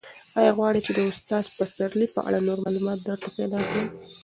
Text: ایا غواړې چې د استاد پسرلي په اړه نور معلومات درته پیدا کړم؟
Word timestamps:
ایا 0.39 0.51
غواړې 0.57 0.79
چې 0.85 0.91
د 0.95 0.99
استاد 1.09 1.45
پسرلي 1.57 2.07
په 2.15 2.19
اړه 2.27 2.39
نور 2.47 2.57
معلومات 2.65 2.99
درته 3.07 3.27
پیدا 3.37 3.59
کړم؟ 3.69 3.87